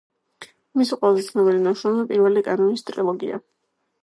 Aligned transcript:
მისი 0.79 0.97
ყველაზე 1.01 1.25
ცნობილი 1.27 1.61
ნაშრომია 1.67 2.09
„პირველი 2.13 2.45
კანონის“ 2.49 2.89
ტრილოგია. 2.89 3.43